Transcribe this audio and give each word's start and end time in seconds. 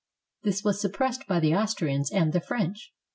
This 0.41 0.63
was 0.63 0.81
suppressed 0.81 1.27
by 1.27 1.39
the 1.39 1.53
Austrians 1.53 2.11
and 2.11 2.33
the 2.33 2.41
French. 2.41 2.91